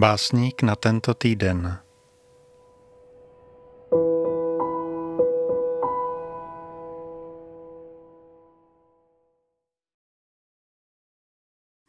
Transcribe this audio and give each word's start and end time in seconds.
Básník 0.00 0.62
na 0.62 0.76
tento 0.76 1.14
týden. 1.14 1.78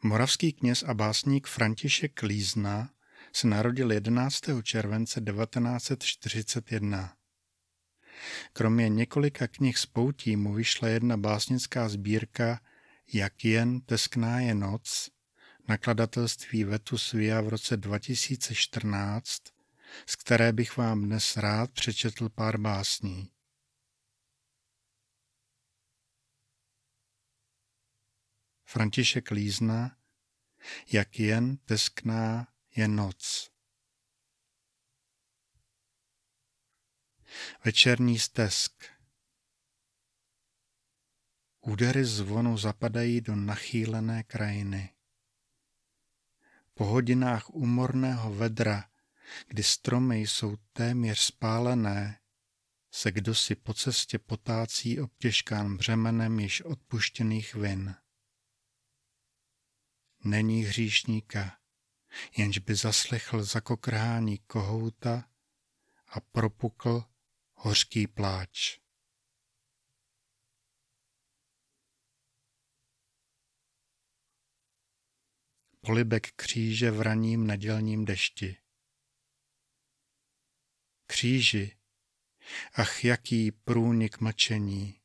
Moravský 0.02 0.52
kněz 0.52 0.82
a 0.82 0.94
básník 0.94 1.46
František 1.46 2.22
Lízna 2.22 2.90
se 3.32 3.46
narodil 3.46 3.92
11. 3.92 4.40
července 4.62 5.20
1941. 5.20 7.14
Kromě 8.52 8.88
několika 8.88 9.48
knih 9.48 9.78
z 9.78 9.86
poutí 9.86 10.36
mu 10.36 10.54
vyšla 10.54 10.88
jedna 10.88 11.16
básnická 11.16 11.88
sbírka 11.88 12.60
Jak 13.12 13.44
jen 13.44 13.80
teskná 13.80 14.40
je 14.40 14.54
noc, 14.54 15.10
nakladatelství 15.72 16.64
Vetus 16.64 17.12
Via 17.12 17.40
v 17.40 17.48
roce 17.48 17.76
2014, 17.76 19.42
z 20.06 20.16
které 20.16 20.52
bych 20.52 20.76
vám 20.76 21.04
dnes 21.04 21.36
rád 21.36 21.70
přečetl 21.72 22.28
pár 22.28 22.58
básní. 22.58 23.30
František 28.64 29.30
Lízna, 29.30 29.96
jak 30.92 31.18
jen 31.18 31.56
teskná 31.56 32.48
je 32.76 32.88
noc. 32.88 33.50
Večerní 37.64 38.18
stesk. 38.18 38.84
Údery 41.60 42.04
zvonu 42.04 42.58
zapadají 42.58 43.20
do 43.20 43.36
nachýlené 43.36 44.22
krajiny. 44.22 44.94
Po 46.82 46.86
hodinách 46.86 47.50
úmorného 47.50 48.34
vedra, 48.34 48.84
kdy 49.46 49.62
stromy 49.62 50.20
jsou 50.20 50.56
téměř 50.72 51.18
spálené, 51.18 52.20
se 52.90 53.12
kdosi 53.12 53.54
po 53.54 53.74
cestě 53.74 54.18
potácí 54.18 55.00
obtěžkán 55.00 55.76
břemenem 55.76 56.40
již 56.40 56.60
odpuštěných 56.60 57.54
vin. 57.54 57.94
Není 60.24 60.62
hříšníka, 60.62 61.58
jenž 62.36 62.58
by 62.58 62.74
zaslechl 62.74 63.44
zakokrhání 63.44 64.38
kohouta 64.38 65.24
a 66.08 66.20
propukl 66.20 67.04
hořký 67.54 68.06
pláč. 68.06 68.81
Polibek 75.86 76.32
kříže 76.36 76.90
v 76.90 77.00
raním 77.00 77.46
nedělním 77.46 78.04
dešti. 78.04 78.56
Kříži, 81.06 81.76
ach 82.74 83.04
jaký 83.04 83.52
průnik 83.52 84.20
mlčení, 84.20 85.00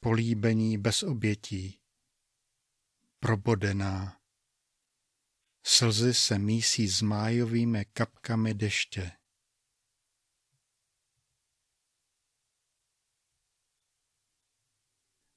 políbení 0.00 0.78
bez 0.78 1.02
obětí, 1.02 1.80
probodená. 3.18 4.20
Slzy 5.62 6.14
se 6.14 6.38
mísí 6.38 6.88
s 6.88 7.02
májovými 7.02 7.84
kapkami 7.84 8.54
deště. 8.54 9.12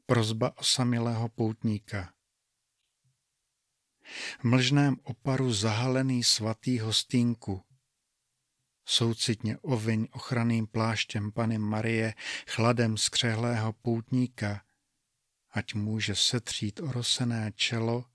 Prozba 0.05 0.57
osamilého 0.57 1.29
poutníka. 1.29 2.22
V 4.39 4.43
mlžném 4.43 4.97
oparu 5.03 5.53
zahalený 5.53 6.23
svatý 6.23 6.79
hostínku. 6.79 7.63
Soucitně 8.85 9.57
oviň 9.57 10.07
ochranným 10.11 10.67
pláštěm 10.67 11.31
Pany 11.31 11.57
Marie 11.57 12.13
chladem 12.47 12.97
skřehlého 12.97 13.73
poutníka, 13.73 14.65
ať 15.51 15.73
může 15.73 16.15
setřít 16.15 16.79
orosené 16.79 17.51
čelo 17.55 18.05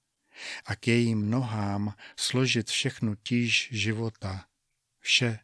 a 0.65 0.77
k 0.77 0.89
jejím 0.89 1.31
nohám 1.31 1.95
složit 2.17 2.71
všechnu 2.71 3.15
tíž 3.15 3.69
života, 3.73 4.47
vše, 4.99 5.39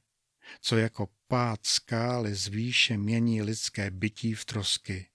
co 0.61 0.77
jako 0.77 1.09
pád 1.29 1.67
skály 1.67 2.35
zvýše 2.35 2.97
mění 2.97 3.43
lidské 3.43 3.91
bytí 3.91 4.35
v 4.35 4.45
trosky. 4.45 5.11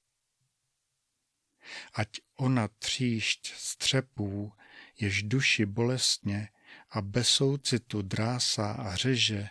Ať 1.93 2.09
ona 2.35 2.67
tříšť 2.67 3.53
střepů 3.55 4.53
jež 4.99 5.23
duši 5.23 5.65
bolestně 5.65 6.49
a 6.89 7.01
bez 7.01 7.29
soucitu 7.29 8.01
drásá 8.01 8.71
a 8.71 8.95
řeže, 8.95 9.49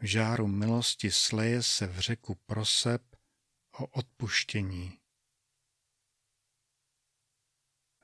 v 0.00 0.06
žáru 0.06 0.46
milosti 0.46 1.10
sleje 1.10 1.62
se 1.62 1.86
v 1.86 1.98
řeku 1.98 2.34
proseb 2.34 3.02
o 3.78 3.86
odpuštění. 3.86 4.98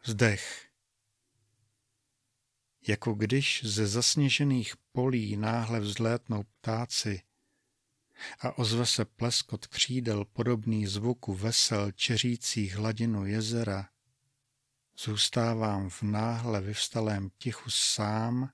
Zdech. 0.04 0.66
Jako 2.88 3.14
když 3.14 3.64
ze 3.64 3.86
zasněžených 3.86 4.74
polí 4.92 5.36
náhle 5.36 5.80
vzlétnou 5.80 6.42
ptáci 6.42 7.22
a 8.40 8.58
ozve 8.58 8.86
se 8.86 9.04
pleskot 9.04 9.66
křídel 9.66 10.24
podobný 10.24 10.86
zvuku 10.86 11.34
vesel 11.34 11.92
čeřících 11.92 12.74
hladinu 12.74 13.26
jezera, 13.26 13.88
Zůstávám 15.04 15.90
v 15.90 16.02
náhle 16.02 16.60
vyvstalém 16.60 17.30
tichu 17.38 17.70
sám 17.70 18.50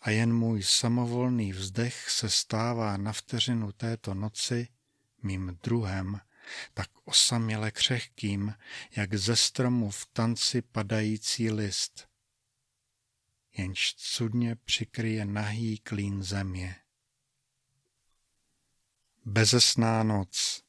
a 0.00 0.10
jen 0.10 0.34
můj 0.34 0.62
samovolný 0.62 1.52
vzdech 1.52 2.10
se 2.10 2.30
stává 2.30 2.96
na 2.96 3.12
vteřinu 3.12 3.72
této 3.72 4.14
noci 4.14 4.68
mým 5.22 5.58
druhem, 5.62 6.20
tak 6.74 6.90
osaměle 7.04 7.70
křehkým, 7.70 8.54
jak 8.96 9.14
ze 9.14 9.36
stromu 9.36 9.90
v 9.90 10.06
tanci 10.06 10.62
padající 10.62 11.50
list, 11.50 12.08
jenž 13.52 13.94
cudně 13.94 14.56
přikryje 14.56 15.24
nahý 15.24 15.78
klín 15.78 16.22
země. 16.22 16.76
Bezesná 19.24 20.02
noc 20.02 20.62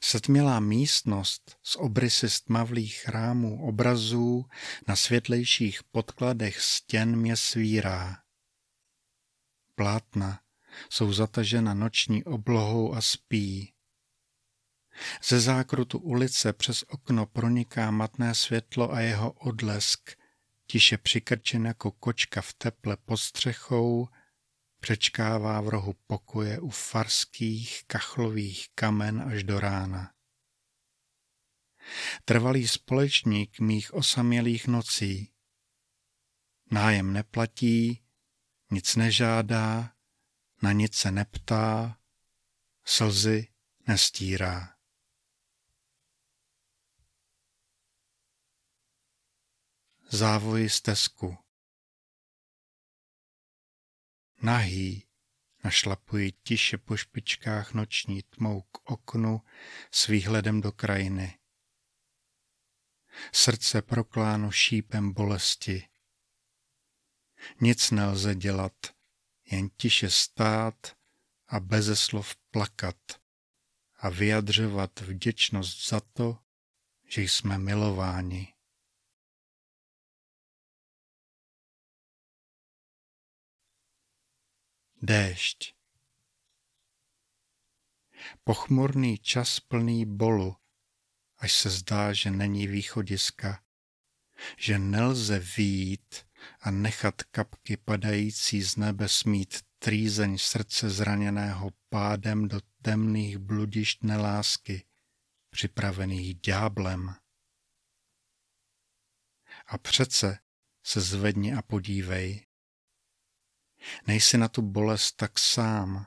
Setmělá 0.00 0.60
místnost 0.60 1.58
s 1.62 1.76
obrysy 1.78 2.30
stmavlých 2.30 2.94
chrámů 2.94 3.66
obrazů 3.68 4.44
na 4.88 4.96
světlejších 4.96 5.84
podkladech 5.84 6.60
stěn 6.60 7.16
mě 7.16 7.36
svírá. 7.36 8.16
Plátna 9.74 10.40
jsou 10.90 11.12
zatažena 11.12 11.74
noční 11.74 12.24
oblohou 12.24 12.94
a 12.94 13.00
spí. 13.00 13.72
Ze 15.24 15.40
zákrutu 15.40 15.98
ulice 15.98 16.52
přes 16.52 16.82
okno 16.82 17.26
proniká 17.26 17.90
matné 17.90 18.34
světlo 18.34 18.92
a 18.92 19.00
jeho 19.00 19.32
odlesk, 19.32 20.10
tiše 20.66 20.98
přikrčen 20.98 21.66
jako 21.66 21.90
kočka 21.90 22.40
v 22.40 22.52
teple 22.52 22.96
pod 22.96 23.16
střechou, 23.16 24.08
Přečkává 24.82 25.60
v 25.60 25.68
rohu 25.68 25.92
pokoje 26.06 26.60
u 26.60 26.70
farských 26.70 27.84
kachlových 27.86 28.68
kamen 28.74 29.22
až 29.22 29.42
do 29.42 29.60
rána. 29.60 30.14
Trvalý 32.24 32.68
společník 32.68 33.60
mých 33.60 33.94
osamělých 33.94 34.66
nocí. 34.66 35.32
Nájem 36.70 37.12
neplatí, 37.12 38.02
nic 38.70 38.96
nežádá, 38.96 39.92
na 40.62 40.72
nic 40.72 40.96
se 40.96 41.10
neptá, 41.10 41.98
slzy 42.84 43.48
nestírá. 43.86 44.76
Závoj 50.10 50.68
stezku 50.68 51.38
Nahý 54.42 55.06
našlapuji 55.64 56.32
tiše 56.32 56.78
po 56.78 56.96
špičkách 56.96 57.74
noční 57.74 58.22
tmou 58.22 58.60
k 58.60 58.90
oknu 58.90 59.42
s 59.90 60.06
výhledem 60.06 60.60
do 60.60 60.72
krajiny. 60.72 61.38
Srdce 63.32 63.82
prokláno 63.82 64.50
šípem 64.50 65.12
bolesti. 65.12 65.88
Nic 67.60 67.90
nelze 67.90 68.34
dělat, 68.34 68.72
jen 69.50 69.68
tiše 69.68 70.10
stát 70.10 70.96
a 71.48 71.60
beze 71.60 71.96
slov 71.96 72.36
plakat 72.50 73.20
a 73.98 74.08
vyjadřovat 74.08 75.00
vděčnost 75.00 75.88
za 75.88 76.00
to, 76.00 76.38
že 77.08 77.22
jsme 77.22 77.58
milováni. 77.58 78.54
Déšť. 85.02 85.74
Pochmurný 88.44 89.18
čas 89.18 89.60
plný 89.60 90.06
bolu, 90.06 90.56
až 91.38 91.52
se 91.52 91.70
zdá, 91.70 92.12
že 92.12 92.30
není 92.30 92.66
východiska. 92.66 93.62
že 94.56 94.78
nelze 94.78 95.38
výjít 95.38 96.26
a 96.60 96.70
nechat 96.70 97.22
kapky 97.22 97.76
padající 97.76 98.62
z 98.62 98.76
nebe 98.76 99.08
smít 99.08 99.60
trýzeň 99.78 100.38
srdce 100.38 100.90
zraněného 100.90 101.70
pádem 101.88 102.48
do 102.48 102.60
temných 102.82 103.38
bludišť 103.38 104.02
nelásky, 104.02 104.86
připravených 105.50 106.34
ďáblem. 106.34 107.14
A 109.66 109.78
přece 109.78 110.38
se 110.82 111.00
zvedni 111.00 111.54
a 111.54 111.62
podívej. 111.62 112.46
Nejsi 114.06 114.38
na 114.38 114.48
tu 114.48 114.62
bolest 114.62 115.16
tak 115.16 115.38
sám. 115.38 116.06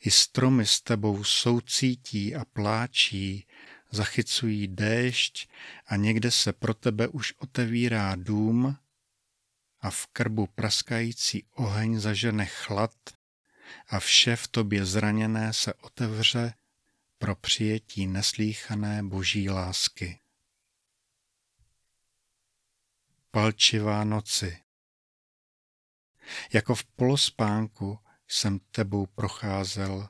I 0.00 0.10
stromy 0.10 0.66
s 0.66 0.80
tebou 0.80 1.24
soucítí 1.24 2.34
a 2.34 2.44
pláčí, 2.44 3.46
zachycují 3.90 4.68
déšť 4.68 5.48
a 5.86 5.96
někde 5.96 6.30
se 6.30 6.52
pro 6.52 6.74
tebe 6.74 7.08
už 7.08 7.34
otevírá 7.38 8.14
dům 8.14 8.76
a 9.80 9.90
v 9.90 10.06
krbu 10.06 10.46
praskající 10.46 11.44
oheň 11.54 12.00
zažene 12.00 12.46
chlad 12.46 12.94
a 13.88 14.00
vše 14.00 14.36
v 14.36 14.48
tobě 14.48 14.84
zraněné 14.84 15.52
se 15.52 15.74
otevře 15.74 16.54
pro 17.18 17.36
přijetí 17.36 18.06
neslíchané 18.06 19.02
boží 19.02 19.50
lásky. 19.50 20.18
Palčivá 23.30 24.04
noci 24.04 24.61
Jako 26.52 26.74
v 26.74 26.84
polospánku 26.84 27.98
jsem 28.28 28.58
tebou 28.58 29.06
procházel. 29.06 30.08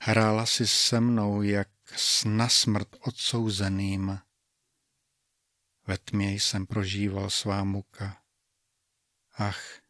Hrála 0.00 0.46
si 0.46 0.66
se 0.66 1.00
mnou, 1.00 1.42
jak 1.42 1.68
s 1.96 2.24
nasmrt 2.24 2.88
odsouzeným. 3.00 4.18
Ve 5.86 5.98
tmě 5.98 6.32
jsem 6.32 6.66
prožíval 6.66 7.30
svá 7.30 7.64
muka. 7.64 8.22
Ach, 9.34 9.80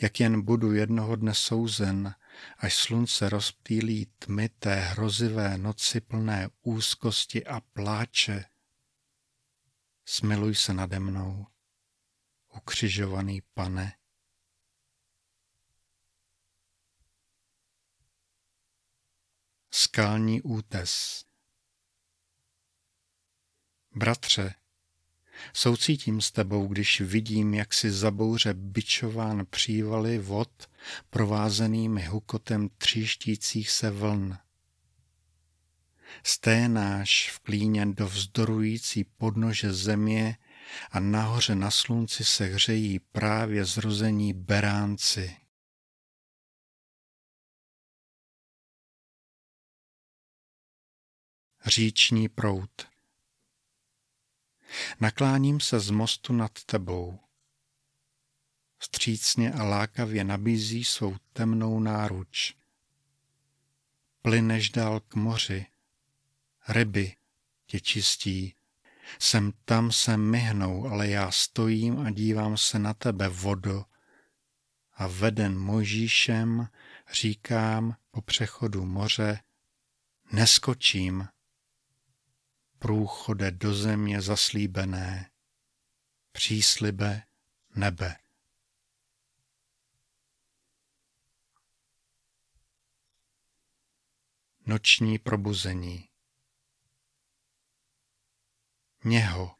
jak 0.00 0.20
jen 0.20 0.42
budu 0.42 0.72
jednoho 0.72 1.16
dne 1.16 1.34
souzen, 1.34 2.14
až 2.58 2.76
slunce 2.76 3.28
rozptýlí 3.28 4.06
tmy 4.18 4.48
té 4.48 4.74
hrozivé 4.74 5.58
noci 5.58 6.00
plné 6.00 6.48
úzkosti 6.62 7.46
a 7.46 7.60
pláče. 7.60 8.44
Smiluj 10.04 10.54
se 10.54 10.74
nade 10.74 11.00
mnou, 11.00 11.46
ukřižovaný 12.56 13.42
pane. 13.54 13.99
Skalní 19.70 20.42
útes 20.42 21.24
Bratře, 23.94 24.54
Soucítím 25.52 26.20
s 26.20 26.30
tebou, 26.30 26.66
když 26.66 27.00
vidím, 27.00 27.54
jak 27.54 27.74
si 27.74 27.90
zabouře 27.90 28.54
byčován 28.54 29.46
přívaly 29.50 30.18
vod 30.18 30.70
provázenými 31.10 32.02
hukotem 32.06 32.68
tříštících 32.78 33.70
se 33.70 33.90
vln. 33.90 34.38
Sténáš 36.22 37.30
v 37.30 37.38
klíně 37.38 37.86
do 37.86 38.06
vzdorující 38.06 39.04
podnože 39.04 39.72
země 39.72 40.36
a 40.90 41.00
nahoře 41.00 41.54
na 41.54 41.70
slunci 41.70 42.24
se 42.24 42.44
hřejí 42.44 42.98
právě 42.98 43.64
zrození 43.64 44.32
beránci. 44.32 45.36
Říční 51.66 52.28
prout. 52.28 52.88
Nakláním 55.00 55.60
se 55.60 55.80
z 55.80 55.90
mostu 55.90 56.32
nad 56.32 56.64
tebou. 56.64 57.18
Střícně 58.82 59.52
a 59.52 59.64
lákavě 59.64 60.24
nabízí 60.24 60.84
svou 60.84 61.16
temnou 61.32 61.80
náruč. 61.80 62.54
Plyneš 64.22 64.70
dál 64.70 65.00
k 65.00 65.14
moři, 65.14 65.66
ryby 66.68 67.16
tě 67.66 67.80
čistí, 67.80 68.54
sem 69.18 69.52
tam 69.64 69.92
se 69.92 70.16
myhnou, 70.16 70.88
ale 70.88 71.08
já 71.08 71.30
stojím 71.30 71.98
a 72.00 72.10
dívám 72.10 72.56
se 72.56 72.78
na 72.78 72.94
tebe, 72.94 73.28
vodo, 73.28 73.84
a 74.94 75.06
veden 75.06 75.58
Mojžíšem 75.58 76.68
říkám 77.12 77.96
po 78.10 78.20
přechodu 78.20 78.86
moře, 78.86 79.40
neskočím, 80.32 81.28
průchode 82.80 83.50
do 83.50 83.74
země 83.74 84.20
zaslíbené, 84.20 85.30
příslibe 86.32 87.22
nebe. 87.74 88.16
Noční 94.66 95.18
probuzení. 95.18 96.08
Něho. 99.04 99.56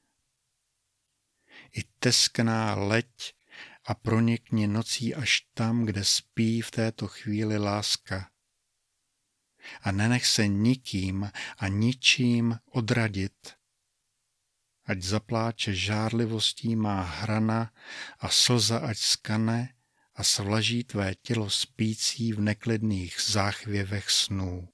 I 1.73 1.82
teskná 1.99 2.75
leď 2.75 3.34
a 3.84 3.94
pronikni 3.94 4.66
nocí 4.66 5.14
až 5.14 5.40
tam, 5.55 5.87
kde 5.87 6.05
spí 6.05 6.62
v 6.62 6.70
této 6.70 7.08
chvíli 7.08 7.58
láska 7.58 8.31
a 9.82 9.92
nenech 9.92 10.26
se 10.26 10.48
nikým 10.48 11.30
a 11.58 11.68
ničím 11.68 12.58
odradit. 12.64 13.54
Ať 14.84 15.02
zapláče 15.02 15.74
žárlivostí 15.74 16.76
má 16.76 17.02
hrana 17.02 17.72
a 18.18 18.28
slza 18.28 18.78
ať 18.78 18.98
skane 18.98 19.74
a 20.14 20.24
svlaží 20.24 20.84
tvé 20.84 21.14
tělo 21.14 21.50
spící 21.50 22.32
v 22.32 22.40
neklidných 22.40 23.20
záchvěvech 23.20 24.10
snů. 24.10 24.68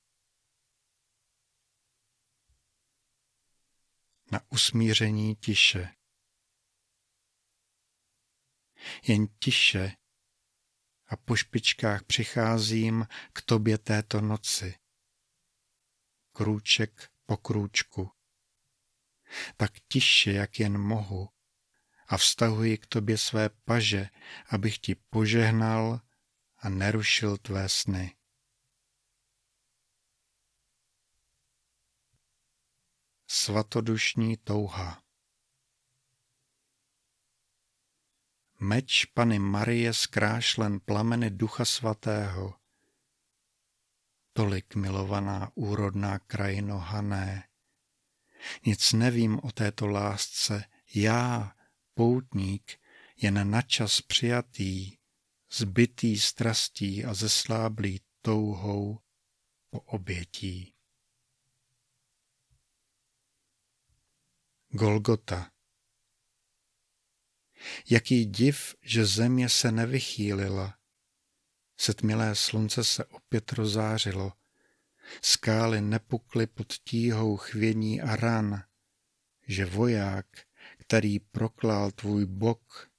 Na 4.32 4.40
usmíření 4.50 5.36
tiše. 5.36 5.88
Jen 9.02 9.26
tiše 9.38 9.96
a 11.08 11.16
po 11.16 11.36
špičkách 11.36 12.04
přicházím 12.04 13.06
k 13.32 13.42
tobě 13.42 13.78
této 13.78 14.20
noci. 14.20 14.74
Krůček 16.32 17.10
po 17.26 17.36
krůčku. 17.36 18.12
Tak 19.56 19.72
tiše, 19.88 20.32
jak 20.32 20.60
jen 20.60 20.78
mohu, 20.78 21.28
a 22.08 22.16
vztahuji 22.16 22.78
k 22.78 22.86
tobě 22.86 23.18
své 23.18 23.48
paže, 23.48 24.08
abych 24.50 24.78
ti 24.78 24.94
požehnal 24.94 26.00
a 26.58 26.68
nerušil 26.68 27.38
tvé 27.38 27.68
sny. 27.68 28.16
Svatodušní 33.26 34.36
touha 34.36 35.05
meč 38.58 39.04
Pany 39.04 39.38
Marie 39.38 39.92
zkrášlen 39.94 40.80
plameny 40.80 41.30
Ducha 41.30 41.64
Svatého. 41.64 42.54
Tolik 44.32 44.75
milovaná 44.75 45.50
úrodná 45.54 46.18
krajino 46.18 46.78
Hané. 46.78 47.48
Nic 48.66 48.92
nevím 48.92 49.40
o 49.42 49.52
této 49.52 49.86
lásce, 49.86 50.64
já, 50.94 51.52
poutník, 51.94 52.80
jen 53.16 53.50
načas 53.50 54.00
přijatý, 54.00 54.96
zbytý 55.52 56.18
strastí 56.18 57.04
a 57.04 57.14
zesláblý 57.14 58.00
touhou 58.22 58.98
po 59.70 59.80
obětí. 59.80 60.75
Golgota 64.68 65.55
Jaký 67.90 68.26
div, 68.26 68.75
že 68.82 69.06
země 69.06 69.49
se 69.49 69.73
nevychýlila. 69.73 70.78
Setmilé 71.76 72.35
slunce 72.35 72.85
se 72.85 73.04
opět 73.04 73.52
rozářilo. 73.52 74.32
Skály 75.23 75.80
nepukly 75.80 76.46
pod 76.46 76.73
tíhou 76.73 77.37
chvění 77.37 78.02
a 78.02 78.16
ran, 78.16 78.64
že 79.46 79.66
voják, 79.66 80.26
který 80.78 81.18
proklál 81.18 81.90
tvůj 81.90 82.26
bok, 82.26 82.90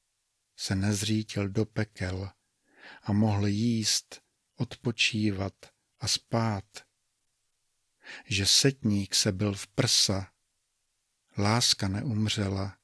se 0.56 0.76
nezřítil 0.76 1.50
do 1.50 1.66
pekel 1.66 2.32
a 3.04 3.14
mohl 3.14 3.48
jíst, 3.48 4.22
odpočívat 4.56 5.54
a 6.00 6.08
spát. 6.08 6.66
Že 8.26 8.46
setník 8.46 9.16
se 9.16 9.32
byl 9.32 9.54
v 9.54 9.68
prsa, 9.68 10.32
láska 11.38 11.88
neumřela 11.88 12.78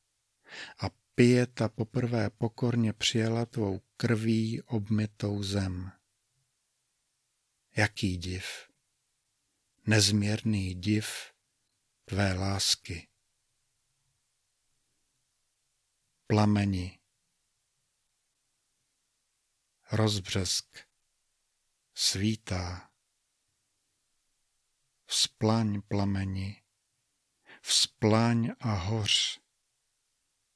a 0.80 0.90
Pěta 1.16 1.70
poprvé 1.70 2.30
pokorně 2.30 2.94
přijala 2.94 3.46
tvou 3.46 3.82
krví 3.98 4.62
obmytou 4.62 5.44
zem. 5.44 5.92
Jaký 7.76 8.18
div, 8.18 8.46
nezměrný 9.88 10.76
div 10.76 11.34
tvé 12.06 12.34
lásky. 12.34 13.08
plameni. 16.34 17.00
Rozbřesk 19.92 20.78
svítá. 21.94 22.92
Vzplaň 25.06 25.82
plameni, 25.82 26.64
vzplaň 27.62 28.52
a 28.60 28.74
hoř. 28.74 29.43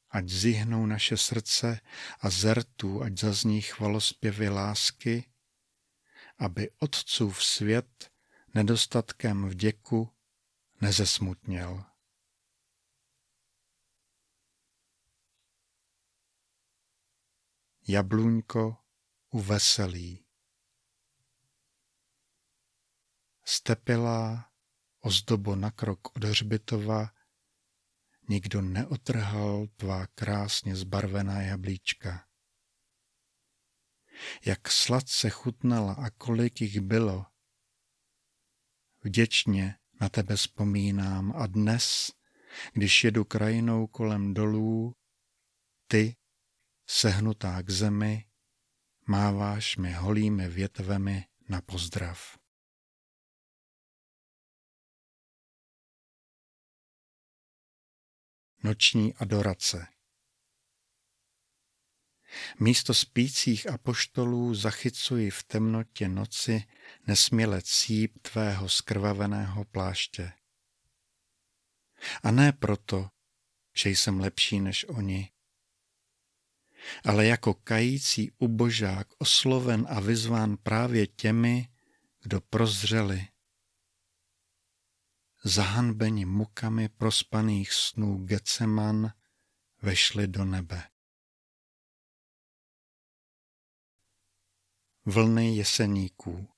Ať 0.09 0.29
zihnou 0.29 0.85
naše 0.85 1.17
srdce 1.17 1.79
a 2.19 2.29
zertu, 2.29 3.03
ať 3.03 3.17
zazní 3.17 3.61
chvalospěvy 3.61 4.49
lásky, 4.49 5.29
aby 6.37 6.71
otcův 6.79 7.43
svět 7.43 8.11
nedostatkem 8.53 9.49
vděku 9.49 10.13
nezesmutněl. 10.81 11.85
Jabluňko 17.87 18.77
u 19.29 19.39
veselí. 19.41 20.25
Stepilá 23.43 24.51
ozdobo 24.99 25.55
na 25.55 25.71
krok 25.71 26.17
od 26.17 26.23
hřbitova, 26.23 27.13
nikdo 28.29 28.61
neotrhal 28.61 29.67
tvá 29.75 30.07
krásně 30.07 30.75
zbarvená 30.75 31.41
jablíčka. 31.41 32.27
Jak 34.45 34.71
sladce 34.71 35.29
chutnala 35.29 35.93
a 35.93 36.09
kolik 36.09 36.61
jich 36.61 36.79
bylo. 36.81 37.25
Vděčně 39.03 39.75
na 40.01 40.09
tebe 40.09 40.35
vzpomínám 40.35 41.33
a 41.35 41.47
dnes, 41.47 42.11
když 42.73 43.03
jedu 43.03 43.25
krajinou 43.25 43.87
kolem 43.87 44.33
dolů, 44.33 44.95
ty, 45.87 46.15
sehnutá 46.87 47.61
k 47.61 47.69
zemi, 47.69 48.25
máváš 49.07 49.77
mi 49.77 49.93
holými 49.93 50.49
větvemi 50.49 51.25
na 51.49 51.61
pozdrav. 51.61 52.37
Noční 58.63 59.13
adorace 59.13 59.87
Místo 62.59 62.93
spících 62.93 63.69
apoštolů 63.69 64.55
zachycuji 64.55 65.29
v 65.29 65.43
temnotě 65.43 66.09
noci 66.09 66.63
nesměle 67.07 67.61
cíp 67.61 68.17
tvého 68.21 68.69
skrvaveného 68.69 69.65
pláště. 69.65 70.31
A 72.23 72.31
ne 72.31 72.51
proto, 72.51 73.09
že 73.75 73.89
jsem 73.89 74.19
lepší 74.19 74.59
než 74.59 74.85
oni, 74.89 75.31
ale 77.03 77.25
jako 77.25 77.53
kající 77.53 78.31
ubožák 78.37 79.07
osloven 79.17 79.87
a 79.89 79.99
vyzván 79.99 80.57
právě 80.57 81.07
těmi, 81.07 81.69
kdo 82.21 82.41
prozřeli. 82.41 83.27
Zahanbeni 85.43 86.25
mukami 86.25 86.89
prospaných 86.89 87.73
snů 87.73 88.25
Geceman 88.25 89.13
vešli 89.81 90.27
do 90.27 90.45
nebe. 90.45 90.89
Vlny 95.05 95.55
jeseníků 95.55 96.49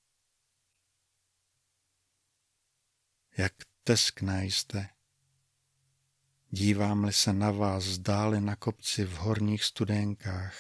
Jak 3.38 3.54
teskné 3.84 4.46
jste, 4.46 4.90
Dívám-li 6.52 7.14
se 7.14 7.34
na 7.34 7.52
vás 7.52 7.84
zdáli 7.84 8.42
na 8.42 8.56
kopci 8.56 9.06
v 9.06 9.14
horních 9.14 9.64
studenkách, 9.64 10.58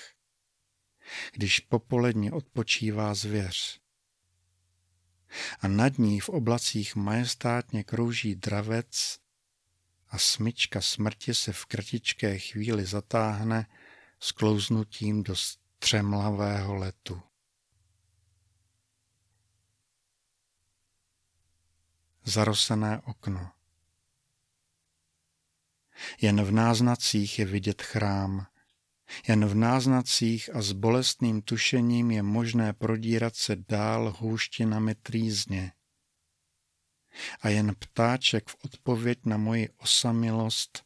když 1.33 1.59
popoledně 1.59 2.31
odpočívá 2.31 3.13
zvěř. 3.13 3.81
A 5.59 5.67
nad 5.67 5.97
ní 5.97 6.19
v 6.19 6.29
oblacích 6.29 6.95
majestátně 6.95 7.83
krouží 7.83 8.35
dravec 8.35 9.19
a 10.09 10.17
smyčka 10.17 10.81
smrti 10.81 11.33
se 11.33 11.53
v 11.53 11.65
kratičké 11.65 12.39
chvíli 12.39 12.85
zatáhne 12.85 13.67
sklouznutím 14.19 15.23
do 15.23 15.35
střemlavého 15.35 16.75
letu. 16.75 17.21
Zarosené 22.23 23.01
okno. 23.05 23.51
Jen 26.21 26.43
v 26.43 26.51
náznacích 26.51 27.39
je 27.39 27.45
vidět 27.45 27.81
chrám. 27.81 28.47
Jen 29.27 29.45
v 29.45 29.55
náznacích 29.55 30.55
a 30.55 30.61
s 30.61 30.71
bolestným 30.71 31.41
tušením 31.41 32.11
je 32.11 32.23
možné 32.23 32.73
prodírat 32.73 33.35
se 33.35 33.55
dál 33.55 34.15
hůštinami 34.19 34.95
trýzně. 34.95 35.71
A 37.41 37.49
jen 37.49 37.75
ptáček 37.75 38.49
v 38.49 38.55
odpověď 38.65 39.19
na 39.25 39.37
moji 39.37 39.69
osamilost 39.69 40.85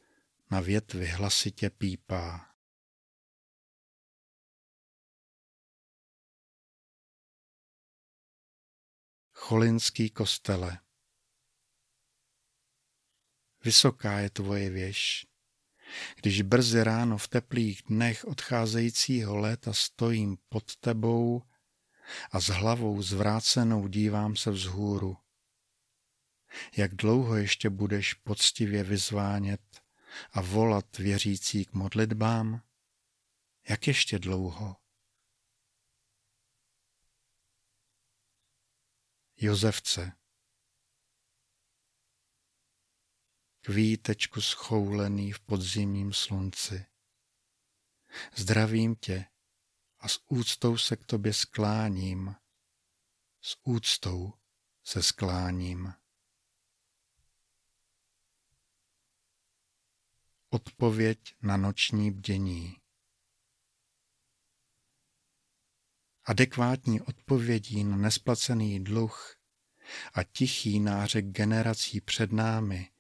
na 0.52 0.60
větvi 0.60 1.06
hlasitě 1.08 1.70
pípá. 1.70 2.50
Cholinský 9.34 10.10
kostele 10.10 10.80
Vysoká 13.64 14.20
je 14.20 14.30
tvoje 14.30 14.70
věž. 14.70 15.33
Když 16.16 16.42
brzy 16.42 16.84
ráno 16.84 17.18
v 17.18 17.28
teplých 17.28 17.82
dnech 17.90 18.26
odcházejícího 18.26 19.38
léta 19.38 19.74
stojím 19.74 20.38
pod 20.50 20.76
tebou 20.76 21.44
a 22.32 22.40
s 22.40 22.48
hlavou 22.48 23.02
zvrácenou 23.02 23.88
dívám 23.88 24.36
se 24.36 24.52
vzhůru. 24.52 25.18
Jak 26.78 26.96
dlouho 26.96 27.36
ještě 27.36 27.70
budeš 27.70 28.14
poctivě 28.14 28.84
vyzvánět 28.84 29.62
a 30.32 30.42
volat 30.42 30.98
věřící 30.98 31.66
k 31.66 31.74
modlitbám? 31.74 32.62
Jak 33.70 33.88
ještě 33.88 34.20
dlouho? 34.20 34.76
Jozefce 39.38 40.12
kvítečku 43.66 44.42
schoulený 44.42 45.32
v 45.32 45.40
podzimním 45.40 46.14
slunci. 46.14 46.86
Zdravím 48.36 48.96
tě 48.96 49.26
a 50.00 50.08
s 50.08 50.20
úctou 50.28 50.78
se 50.78 50.96
k 50.96 51.06
tobě 51.06 51.34
skláním. 51.34 52.36
S 53.42 53.58
úctou 53.64 54.34
se 54.84 55.04
skláním. 55.04 55.94
Odpověď 60.50 61.36
na 61.42 61.58
noční 61.58 62.12
bdění. 62.12 62.78
Adekvátní 66.26 67.02
odpovědí 67.02 67.84
na 67.84 67.98
nesplacený 67.98 68.84
dluh 68.84 69.36
a 70.14 70.24
tichý 70.24 70.80
nářek 70.80 71.26
generací 71.26 72.02
před 72.02 72.32
námi 72.32 72.93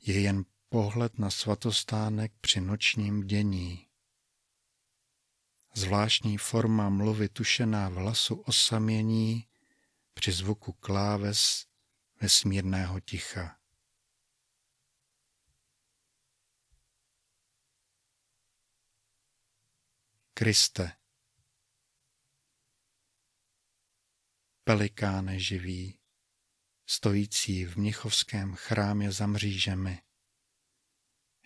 je 0.00 0.20
jen 0.20 0.44
pohled 0.68 1.18
na 1.18 1.30
svatostánek 1.30 2.32
při 2.40 2.60
nočním 2.60 3.26
dění. 3.26 3.86
Zvláštní 5.74 6.38
forma 6.38 6.88
mluvy 6.88 7.28
tušená 7.28 7.88
v 7.88 7.92
hlasu 7.92 8.34
osamění 8.34 9.48
při 10.14 10.32
zvuku 10.32 10.72
kláves 10.72 11.66
vesmírného 12.20 13.00
ticha. 13.00 13.56
Kriste, 20.34 20.96
pelikáne 24.64 25.38
živý, 25.38 25.99
stojící 26.90 27.64
v 27.64 27.76
mnichovském 27.76 28.54
chrámě 28.54 29.12
za 29.12 29.26
mřížemi. 29.26 30.02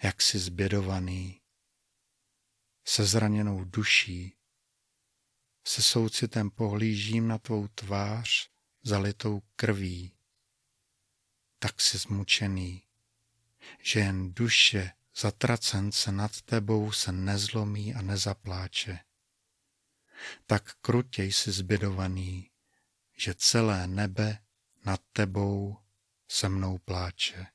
Jak 0.02 0.22
si 0.22 0.38
zbědovaný, 0.38 1.40
se 2.84 3.04
zraněnou 3.04 3.64
duší, 3.64 4.36
se 5.64 5.82
soucitem 5.82 6.50
pohlížím 6.50 7.28
na 7.28 7.38
tvou 7.38 7.68
tvář 7.68 8.50
zalitou 8.82 9.42
krví. 9.56 10.16
Tak 11.58 11.80
si 11.80 11.98
zmučený, 11.98 12.82
že 13.82 14.00
jen 14.00 14.34
duše 14.34 14.92
zatracence 15.16 16.12
nad 16.12 16.42
tebou 16.42 16.92
se 16.92 17.12
nezlomí 17.12 17.94
a 17.94 18.02
nezapláče. 18.02 18.98
Tak 20.46 20.74
krutěj 20.74 21.32
si 21.32 21.52
zbědovaný, 21.52 22.50
že 23.16 23.34
celé 23.34 23.86
nebe 23.86 24.43
nad 24.84 25.00
tebou 25.12 25.76
se 26.28 26.48
mnou 26.48 26.78
pláče. 26.78 27.46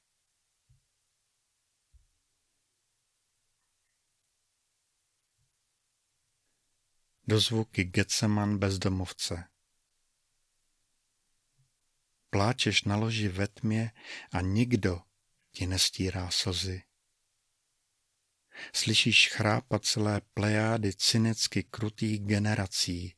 dozvuky 7.29 7.83
Getseman 7.83 8.57
bezdomovce. 8.57 9.43
Pláčeš 12.29 12.83
na 12.83 12.95
loži 12.95 13.27
ve 13.27 13.47
tmě 13.47 13.91
a 14.31 14.41
nikdo 14.41 15.01
ti 15.51 15.67
nestírá 15.67 16.29
slzy. 16.31 16.81
Slyšíš 18.73 19.29
chrápat 19.29 19.85
celé 19.85 20.21
plejády 20.33 20.93
cynicky 20.93 21.63
krutých 21.63 22.19
generací, 22.19 23.15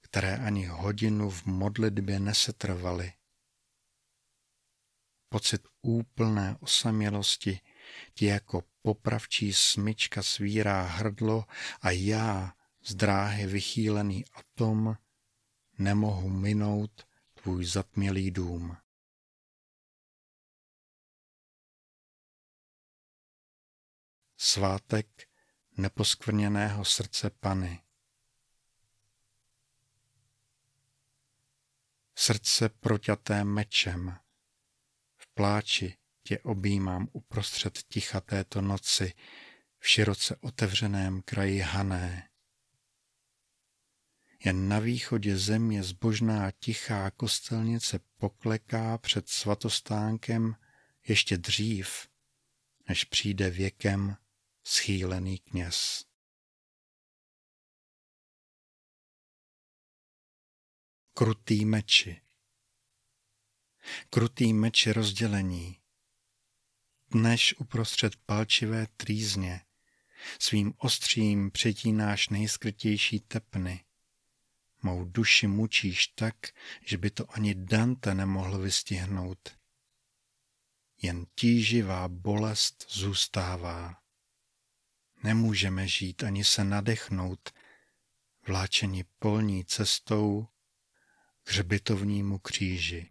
které 0.00 0.36
ani 0.36 0.66
hodinu 0.66 1.30
v 1.30 1.46
modlitbě 1.46 2.20
nesetrvaly. 2.20 3.12
Pocit 5.32 5.68
úplné 5.82 6.56
osamělosti 6.60 7.60
ti 8.14 8.26
jako 8.26 8.64
popravčí 8.82 9.52
smyčka 9.52 10.22
svírá 10.22 10.82
hrdlo 10.82 11.44
a 11.80 11.90
já, 11.90 12.54
z 12.82 12.94
dráhy 12.94 13.46
vychýlený 13.46 14.24
atom, 14.34 14.96
nemohu 15.78 16.28
minout 16.28 17.06
tvůj 17.34 17.64
zatmělý 17.64 18.30
dům. 18.30 18.76
Svátek 24.36 25.28
neposkvrněného 25.76 26.84
srdce 26.84 27.30
Pany. 27.30 27.82
Srdce 32.14 32.68
proťaté 32.68 33.44
mečem, 33.44 34.19
pláči 35.34 35.96
tě 36.22 36.38
objímám 36.38 37.08
uprostřed 37.12 37.78
ticha 37.88 38.20
této 38.20 38.60
noci, 38.60 39.12
v 39.78 39.88
široce 39.88 40.36
otevřeném 40.36 41.22
kraji 41.22 41.58
Hané. 41.58 42.30
Jen 44.44 44.68
na 44.68 44.78
východě 44.78 45.36
země 45.36 45.82
zbožná 45.82 46.50
tichá 46.50 47.10
kostelnice 47.10 48.00
pokleká 48.16 48.98
před 48.98 49.28
svatostánkem 49.28 50.56
ještě 51.08 51.38
dřív, 51.38 52.08
než 52.88 53.04
přijde 53.04 53.50
věkem 53.50 54.16
schýlený 54.64 55.38
kněz. 55.38 56.04
Krutý 61.14 61.64
meči 61.64 62.22
Krutý 64.10 64.52
meči 64.52 64.92
rozdělení 64.92 65.80
Dneš 67.10 67.54
uprostřed 67.58 68.16
palčivé 68.16 68.86
trýzně, 68.96 69.60
svým 70.38 70.74
ostřím 70.76 71.50
přetínáš 71.50 72.28
nejskrytější 72.28 73.20
tepny. 73.20 73.84
Mou 74.82 75.04
duši 75.04 75.46
mučíš 75.46 76.06
tak, 76.06 76.34
že 76.86 76.98
by 76.98 77.10
to 77.10 77.34
ani 77.34 77.54
Dante 77.54 78.14
nemohl 78.14 78.58
vystihnout. 78.58 79.58
Jen 81.02 81.26
tíživá 81.34 82.08
bolest 82.08 82.86
zůstává. 82.88 83.96
Nemůžeme 85.22 85.88
žít 85.88 86.22
ani 86.22 86.44
se 86.44 86.64
nadechnout, 86.64 87.50
vláčeni 88.46 89.04
polní 89.18 89.64
cestou 89.64 90.48
k 91.42 91.50
hřbitovnímu 91.50 92.38
kříži. 92.38 93.10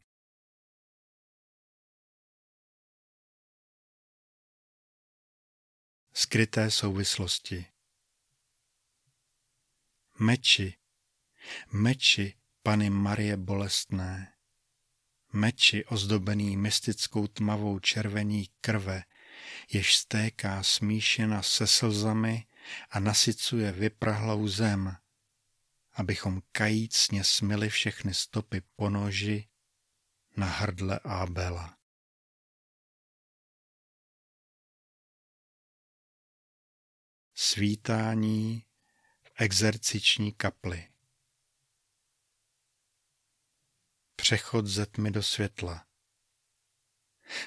Skryté 6.13 6.72
souvislosti. 6.72 7.66
Meči, 10.20 10.75
meči 11.72 12.33
Pany 12.64 12.90
Marie 12.90 13.38
Bolestné, 13.38 14.33
meči 15.33 15.86
ozdobený 15.86 16.57
mystickou 16.57 17.27
tmavou 17.27 17.79
červení 17.79 18.50
krve, 18.62 19.03
jež 19.70 19.96
stéká 19.96 20.64
smíšena 20.64 21.42
se 21.42 21.68
slzami 21.68 22.48
a 22.90 23.00
nasycuje 23.00 23.72
vyprahlou 23.72 24.48
zem, 24.48 24.98
abychom 25.94 26.42
kajícně 26.51 27.24
smili 27.24 27.70
všechny 27.70 28.14
stopy 28.14 28.62
po 28.75 28.90
noži 28.90 29.48
na 30.38 30.48
hrdle 30.48 31.00
Ábela. 31.03 31.78
Svítání 37.42 38.66
v 39.22 39.32
exerciční 39.36 40.34
kapli 40.34 40.90
Přechod 44.16 44.66
ze 44.66 44.86
tmy 44.86 45.12
do 45.12 45.24
světla 45.24 45.86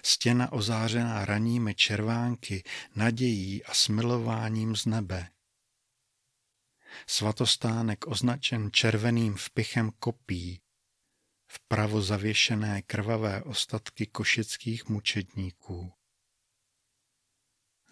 stěna 0.05 0.53
ozářená 0.53 1.25
raními 1.25 1.75
červánky, 1.75 2.63
nadějí 2.97 3.65
a 3.65 3.75
smilováním 3.75 4.77
z 4.77 4.87
nebe. 4.87 5.31
Svatostánek 7.07 8.07
označen 8.07 8.73
červeným 8.73 9.35
vpichem 9.35 9.91
kopí, 9.91 10.63
vpravo 11.47 12.03
zavěšené 12.03 12.83
krvavé 12.83 13.43
ostatky 13.43 14.07
košických 14.07 14.89
mučedníků. 14.89 15.93